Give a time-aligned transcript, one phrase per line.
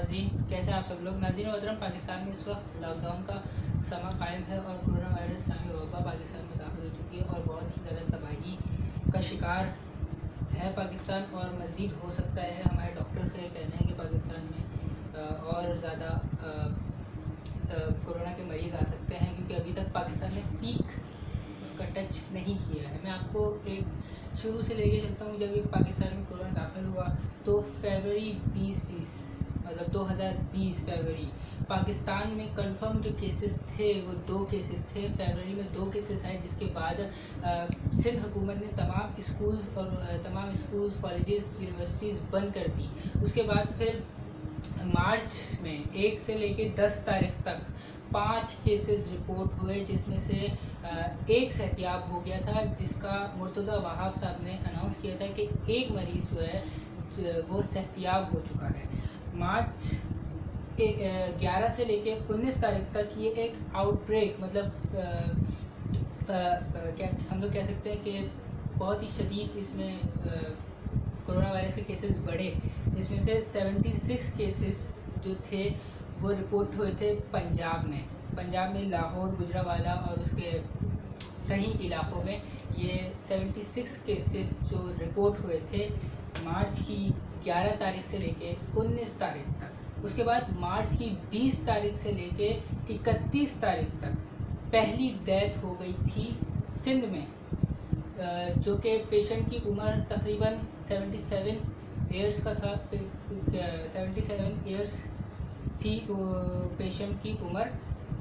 [0.00, 3.34] ناظرین، کیسے آپ سب لوگ ناظرین؟ محترم، پاکستان میں اس وقت لاک ڈاؤن کا
[3.78, 7.40] سما قائم ہے اور کرونا وائرس نامی وبا پاکستان میں داخل ہو چکی ہے اور
[7.46, 8.56] بہت ہی زیادہ تباہی
[9.12, 9.66] کا شکار
[10.54, 14.46] ہے پاکستان اور مزید ہو سکتا ہے۔ ہمارے ڈاکٹرز کا یہ کہنا ہے کہ پاکستان
[14.50, 16.18] میں اور زیادہ
[18.06, 20.98] کرونا کے مریض آ سکتے ہیں کیونکہ ابھی تک پاکستان نے پیک
[21.62, 25.24] اس کا ٹچ نہیں کیا ہے۔ میں آپ کو ایک شروع سے لے کے چلتا
[25.24, 27.06] ہوں، جب پاکستان میں کورونا داخل ہوا
[27.44, 29.18] تو فیبری بیس بیس
[29.64, 31.28] مطلب دو ہزار بیس فیبری
[31.68, 36.38] پاکستان میں کنفرم جو کیسز تھے، وہ دو کیسز تھے۔ فیبری میں دو کیسز آئے،
[36.42, 37.00] جس کے بعد
[37.92, 39.86] سندھ حکومت نے تمام اسکولز اور
[40.22, 42.86] تمام اسکولز کالجز یونیورسٹیز بند کر دی۔
[43.22, 43.98] اس کے بعد پھر
[44.84, 47.58] مارچ میں، ایک سے لے کے دس تاریخ تک
[48.12, 50.46] پانچ کیسز رپورٹ ہوئے، جس میں سے
[51.26, 55.46] ایک صحتیاب ہو گیا تھا، جس کا مرتضی وہاب صاحب نے اناؤنس کیا تھا کہ
[55.66, 56.60] ایک مریض جو ہے
[57.48, 58.84] وہ صحتیاب ہو چکا ہے۔
[59.34, 59.88] مارچ
[61.40, 64.96] گیارہ سے لے کے انیس تاریخ تک یہ ایک آؤٹ بریک مطلب
[66.26, 68.26] کیا ہم لوگ کہہ سکتے ہیں کہ
[68.78, 69.96] بہت ہی شدید اس میں
[71.26, 72.50] کرونا وائرس کے کیسز بڑھے،
[72.94, 74.86] جس میں سے سیونٹی سکس کیسز
[75.24, 75.68] جو تھے
[76.20, 78.00] وہ رپورٹ ہوئے تھے پنجاب میں۔
[78.36, 80.58] پنجاب میں، لاہور گجرا والا اور اس کے
[81.48, 82.38] کئی علاقوں میں
[82.76, 85.86] یہ سیونٹی سکس کیسز جو رپورٹ ہوئے تھے
[86.44, 87.08] مارچ کی
[87.44, 91.98] گیارہ تاریخ سے لے کے انیس تاریخ تک۔ اس کے بعد مارچ کی بیس تاریخ
[91.98, 92.48] سے لے کے
[92.88, 94.14] اکتیس تاریخ تک
[94.70, 96.30] پہلی ڈیتھ ہو گئی تھی
[96.70, 97.24] سندھ میں
[98.56, 101.56] جو کہ پیشنٹ کی عمر تقریباً سیونٹی سیون
[102.10, 102.74] ایئرس کا تھا۔
[103.92, 105.04] سیونٹی سیون ایئرس
[105.78, 105.98] تھی
[106.76, 107.68] پیشنٹ کی عمر۔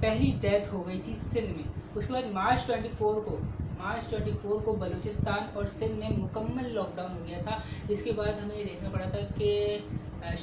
[0.00, 3.36] پہلی ڈیتھ ہو گئی تھی سندھ میں۔ اس کے بعد مارچ ٹوئنٹی فور کو
[3.82, 7.58] مارچ ٹوئنٹی فور کو بلوچستان اور سندھ میں مکمل لاک ڈاؤن ہو گیا تھا،
[7.88, 9.78] جس کے بعد ہمیں یہ دیکھنا پڑا تھا کہ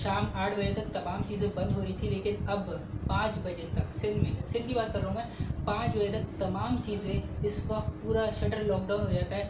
[0.01, 2.69] شام آٹھ بجے تک تمام چیزیں بند ہو رہی تھی، لیکن اب
[3.07, 6.39] پانچ بجے تک سندھ میں، سندھ کی بات کر رہا ہوں میں، پانچ بجے تک
[6.39, 9.49] تمام چیزیں اس وقت پورا شٹر لاک ڈاؤن ہو جاتا ہے،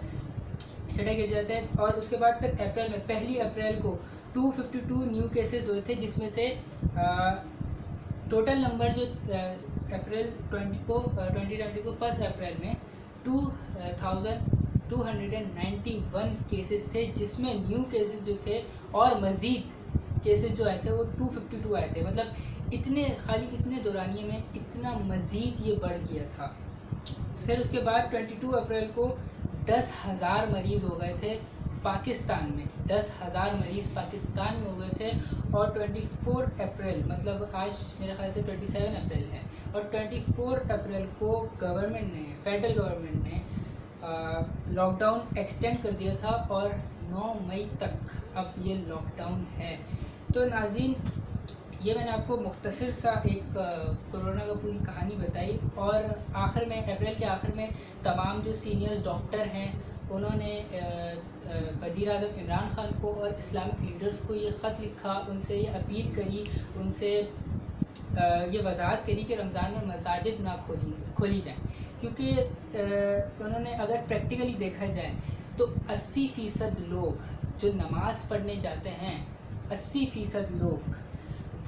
[0.92, 3.96] شٹر گر جاتا ہے، اور اس کے بعد پھر اپریل میں، پہلی اپریل کو
[4.34, 6.54] two fifty two new cases ہوئے تھے، جس میں سے
[8.30, 9.06] ٹوٹل نمبر جو
[9.96, 12.74] اپریل ٹوئنٹی کو ٹوئنٹی ٹوئنٹی کو فسٹ اپریل میں
[13.30, 13.40] two
[13.98, 14.56] thousand
[14.90, 20.24] two hundred and ninety one cases تھے، جس میں نیو کیسز جو تھے اور مزید
[20.24, 22.26] کیسز جو آئے تھے، وہ ٹو ففٹی ٹو آئے تھے۔ مطلب
[22.72, 26.48] اتنے، خالی اتنے دورانیے میں اتنا مزید یہ بڑھ گیا تھا۔
[27.46, 29.16] پھر اس کے بعد ٹوئنٹی ٹو اپریل کو
[29.68, 31.40] دس ہزار مریض ہو گئے تھے۔
[31.84, 35.12] پاکستان میں۔ دس ہزار مریض پاکستان میں ہو گئے تھے
[35.52, 39.40] اور ٹوئنٹی فور اپریل مطلب آج میرے خیال سے ٹوئنٹی سیون اپریل ہے۔
[39.72, 43.40] اور ٹوئنٹی فور اپریل کو گورنمنٹ نے فیڈرل گورنمنٹ نے
[44.68, 46.70] لاک ڈاؤن ایکسٹینڈ کر دیا تھا اور
[47.04, 49.78] نو مئی تک اب یہ لاک ڈاؤن ہے۔
[50.34, 50.94] تو ناظرین،
[51.80, 53.54] یہ میں نے آپ کو مختصر سا ایک
[54.12, 56.04] کرونا کا پوری کہانی بتائی۔ اور
[56.34, 57.68] آخر میں، اپریل کے آخر میں
[58.04, 59.72] تمام جو سینئرز ڈاکٹر ہیں
[60.10, 60.62] انہوں نے
[61.82, 65.76] وزیر اعظم عمران خان کو اور اسلامک لیڈرز کو یہ خط لکھا، ان سے یہ
[65.76, 66.44] اپیل کری،
[66.76, 67.10] ان سے
[68.52, 71.60] یہ وضاحت کری کہ رمضان میں مساجد نہ کھولی کھولی جائیں۔
[72.02, 72.40] کیونکہ
[72.74, 75.12] انہوں نے اگر پریکٹیکلی دیکھا جائے
[75.58, 79.18] تو اسی فیصد لوگ جو نماز پڑھنے جاتے ہیں،
[79.72, 80.90] اسی فیصد لوگ،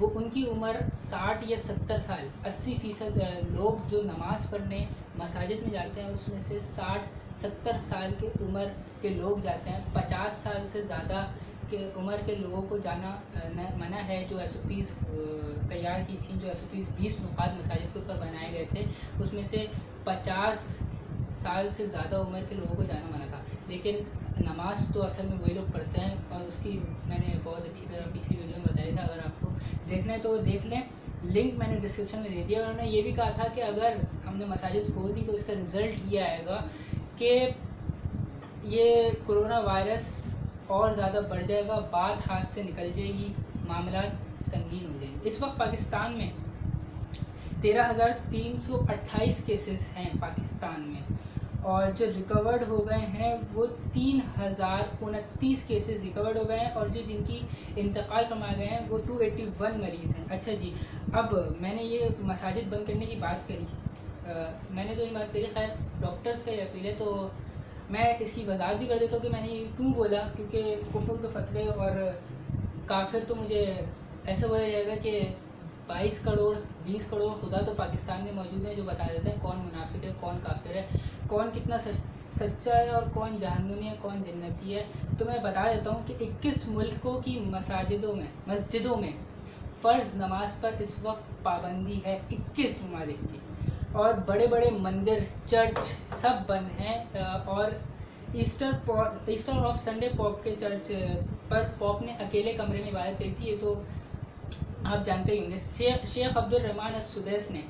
[0.00, 3.18] وہ ان کی عمر ساٹھ یا ستر سال، اسی فیصد
[3.50, 4.84] لوگ جو نماز پڑھنے
[5.18, 8.66] مساجد میں جاتے ہیں، اس میں سے ساٹھ ستر سال کے عمر
[9.00, 11.24] کے لوگ جاتے ہیں، پچاس سال سے زیادہ
[11.70, 13.16] کے عمر کے لوگوں کو جانا
[13.76, 14.92] منع ہے، جو ایس او پیز
[15.68, 18.84] تیار کی تھیں، جو ایس او پیز بیس نقات مساجد کے اوپر بنائے گئے تھے،
[19.20, 19.64] اس میں سے
[20.04, 20.78] پچاس
[21.34, 23.38] سال سے زیادہ عمر کے لوگوں کو جانا منع تھا۔
[23.68, 23.96] لیکن
[24.40, 27.86] نماز تو اصل میں وہی لوگ پڑھتے ہیں اور اس کی میں نے بہت اچھی
[27.88, 29.50] طرح پچھلی ویڈیو میں بتایا تھا، اگر آپ کو
[29.88, 30.80] دیکھنا ہے تو دیکھ لیں۔
[31.24, 33.62] لنک میں نے ڈسکرپشن میں دے دیا اور انہوں نے یہ بھی کہا تھا کہ
[33.62, 33.94] اگر
[34.26, 36.60] ہم نے مساجد کھول دی تو اس کا رزلٹ یہ آئے گا
[37.22, 37.48] کہ
[38.66, 40.04] یہ کرونا وائرس
[40.66, 43.32] اور زیادہ بڑھ جائے گا، بات ہاتھ سے نکل جائے گی،
[43.66, 46.30] معاملات سنگین ہو جائیں گے۔ اس وقت پاکستان میں
[47.62, 51.02] تیرہ ہزار تین سو اٹھائیس کیسز ہیں پاکستان میں،
[51.62, 56.70] اور جو ریکورڈ ہو گئے ہیں وہ تین ہزار انتیس کیسز ریکورڈ ہو گئے ہیں،
[56.70, 57.38] اور جو جن کی
[57.76, 60.72] انتقال فرمائے گئے ہیں وہ ٹو ایٹی ون مریض ہیں۔ اچھا جی
[61.12, 63.64] اب میں نے یہ مساجد بند کرنے کی بات کری۔
[64.24, 65.68] میں نے جو یہ بات کری خیر
[66.00, 67.28] ڈاکٹرز کا یہ اپیل ہے تو
[67.90, 70.74] میں اس کی وضاحت بھی کر دیتا ہوں کہ میں نے یہ کیوں بولا؟ کیونکہ
[70.92, 71.96] کفر کے فتوے اور
[72.86, 73.64] کافر تو مجھے
[74.24, 75.20] ایسا بولا جائے گا کہ
[75.86, 76.54] بائیس کروڑ،
[76.84, 80.10] بیس کروڑ خدا تو پاکستان میں موجود ہیں جو بتا دیتے ہیں کون منافق ہے،
[80.20, 80.86] کون کافر ہے،
[81.26, 84.84] کون کتنا سچا ہے اور کون جہنمی ہے، کون جنتی ہے۔
[85.18, 89.10] تو میں بتا دیتا ہوں کہ اکیس ملکوں کی مساجدوں میں، مسجدوں میں
[89.80, 93.38] فرض نماز پر اس وقت پابندی ہے، اکیس ممالک کی۔
[93.92, 95.78] اور بڑے بڑے مندر، چرچ
[96.20, 96.98] سب بند ہیں
[97.46, 97.70] اور
[98.32, 98.70] Easter
[99.26, 100.90] Easter of Sunday Pope کے چرچ
[101.48, 103.74] پر پاپ نے اکیلے کمرے میں عبادت کری تھی، یہ تو
[104.84, 105.56] آپ جانتے ہی ہوں گے۔
[106.12, 107.60] شیخ عبد الرحمٰن السدیس نے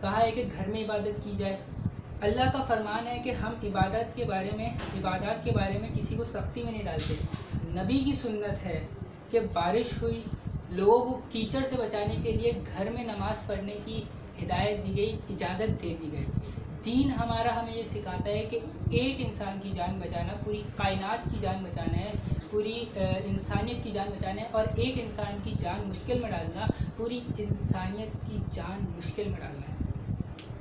[0.00, 1.56] کہا ہے کہ گھر میں عبادت کی جائے۔
[2.20, 6.16] اللہ کا فرمان ہے کہ ہم عبادت کے بارے میں، عبادات کے بارے میں کسی
[6.16, 7.14] کو سختی میں نہیں ڈالتے۔
[7.80, 8.86] نبی کی سنت ہے
[9.30, 10.22] کہ بارش ہوئی،
[10.70, 14.02] لوگوں کو کیچڑ سے بچانے کے لیے گھر میں نماز پڑھنے کی
[14.42, 16.24] ہدایت دی گئی، اجازت دے دی گئی۔
[16.84, 18.58] دین ہمارا ہمیں یہ سکھاتا ہے کہ
[18.90, 22.12] ایک انسان کی جان بچانا، پوری کائنات کی جان بچانا ہے،
[22.50, 27.20] پوری انسانیت کی جان بچانا ہے اور ایک انسان کی جان مشکل میں ڈالنا، پوری
[27.38, 29.86] انسانیت کی جان مشکل میں ڈالنا ہے۔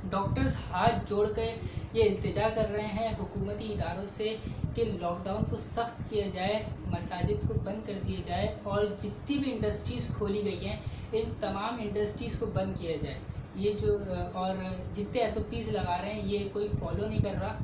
[0.09, 1.55] ڈاکٹرز ہاتھ جوڑ کے
[1.93, 4.35] یہ التجا کر رہے ہیں حکومتی اداروں سے
[4.75, 9.37] کہ لاک ڈاؤن کو سخت کیا جائے، مساجد کو بند کر دیا جائے اور جتنی
[9.37, 10.77] بھی انڈسٹریز کھولی گئی ہیں،
[11.11, 13.19] ان تمام انڈسٹریز کو بند کیا جائے۔
[13.57, 13.97] یہ جو،
[14.33, 14.55] اور
[14.95, 17.55] جتنے ایس او پیز لگا رہے ہیں، یہ کوئی فالو نہیں کر رہا۔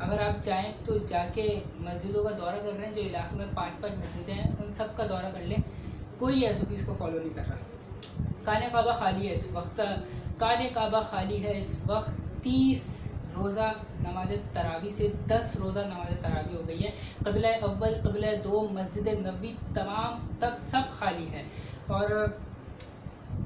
[0.00, 3.46] اگر آپ چاہیں تو جا کے مسجدوں کا دورہ کر رہے ہیں، جو علاقے میں
[3.54, 5.58] پانچ پانچ مسجدیں ہیں، ان سب کا دورہ کر لیں۔
[6.18, 7.56] کوئی ایس او پیز کو فالو نہیں کر رہا۔
[8.44, 9.80] کانے کعبہ خالی ہے اس وقت۔
[10.38, 12.10] کان کعبہ خالی ہے اس وقت۔
[12.42, 16.90] تیس روزہ نماز تراوی سے دس روزہ نماز تراوی ہو گئی ہے۔
[17.24, 21.42] قبلہ اول، قبلہ دو، مسجد نبی تمام تب سب خالی ہے۔
[21.86, 22.26] اور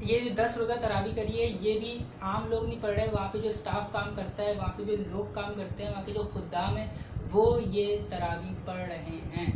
[0.01, 3.29] یہ جو دس روزہ تراوی کری ہے، یہ بھی عام لوگ نہیں پڑھ رہے، وہاں
[3.33, 6.13] پہ جو اسٹاف کام کرتا ہے، وہاں پہ جو لوگ کام کرتے ہیں، وہاں کے
[6.13, 6.87] جو خدام ہیں،
[7.33, 9.53] وہ یہ تراوی پڑھ رہے ہیں۔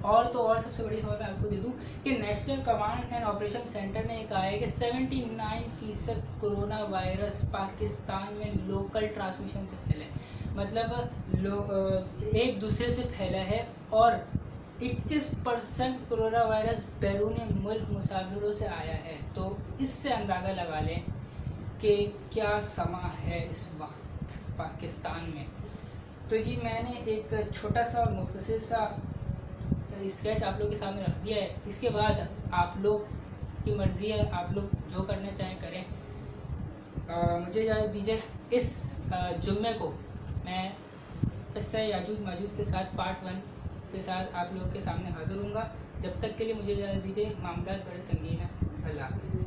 [0.00, 1.72] اور تو اور سب سے بڑی خبر میں آپ کو دے دوں
[2.04, 7.50] کہ National Command and Operation Centre نے کہا ہے کہ سیونٹی نائن فیصد کرونا وائرس
[7.50, 10.10] پاکستان میں لوکل ٹرانسمیشن سے پھیلا ہے۔
[10.54, 10.94] مطلب
[12.32, 14.12] ایک دوسرے سے پھیلا ہے اور
[14.80, 20.80] اکیس پرسنٹ کرونا وائرس بیرون ملک مسافروں سے آیا ہے۔ تو اس سے اندازہ لگا
[20.80, 21.00] لیں
[21.78, 21.94] کہ
[22.30, 25.44] کیا سما ہے اس وقت پاکستان میں۔
[26.28, 28.84] تو جی میں نے ایک چھوٹا سا اور مختصر سا
[30.00, 32.20] اسکیچ آپ لوگ کے سامنے رکھ دیا ہے۔ اس کے بعد
[32.52, 33.00] آپ لوگ
[33.64, 35.84] کی مرضی ہے، آپ لوگ جو کرنا چاہیں کریں۔
[37.46, 38.18] مجھے اجازت دیجیے،
[38.50, 38.94] اس
[39.40, 39.90] جمعے کو
[40.44, 40.68] میں
[41.54, 43.40] قصہ یاجود موجود کے ساتھ پارٹ ون
[43.92, 45.68] کے ساتھ آپ لوگ کے سامنے حاضر ہوں گا۔
[46.00, 48.48] جب تک کے لیے مجھے اجازت دیجیے، معاملات بڑے سنگین ہیں۔
[48.84, 49.40] اللہ حافظ۔